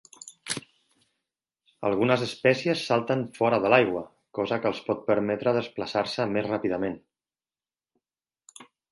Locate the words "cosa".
4.37-4.57